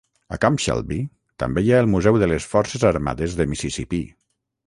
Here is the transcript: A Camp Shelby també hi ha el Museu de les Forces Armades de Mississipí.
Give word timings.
A 0.35 0.37
Camp 0.43 0.55
Shelby 0.61 0.97
també 1.43 1.63
hi 1.65 1.69
ha 1.75 1.81
el 1.83 1.91
Museu 1.91 2.17
de 2.23 2.29
les 2.33 2.49
Forces 2.53 2.87
Armades 2.93 3.39
de 3.41 3.49
Mississipí. 3.53 4.01